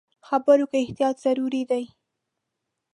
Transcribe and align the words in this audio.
خبرو 0.27 0.65
کې 0.71 0.77
احتیاط 0.81 1.15
ضروري 1.25 1.63
دی. 1.71 1.83